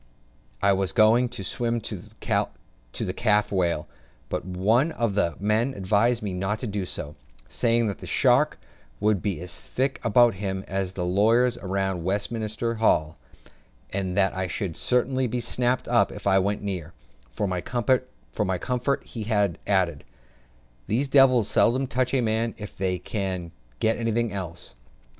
[0.63, 1.97] I was going to swim to
[3.05, 3.87] the calf whale;
[4.29, 7.15] but one of the men advised me not to do so,
[7.47, 8.57] saying that the sharks
[8.99, 13.19] would be as thick about him as the lawyers round Westminster Hall;
[13.91, 16.93] and that I should certainly be snapped up if I went near:
[17.31, 20.03] for my comfort he added,
[20.87, 24.73] "These devils seldom touch a man if they can get anything else."